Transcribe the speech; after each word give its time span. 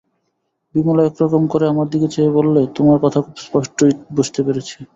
বিমলা 0.75 1.01
এক-রকম 1.05 1.43
করে 1.47 1.65
আমার 1.67 1.87
দিকে 1.89 2.07
চেয়ে 2.07 2.35
বললে, 2.37 2.61
তোমার 2.75 2.97
কথা 3.03 3.19
খুব 3.21 3.35
স্পষ্টই 3.37 3.93
বুঝতে 4.15 4.39
পেরেছি। 4.43 4.77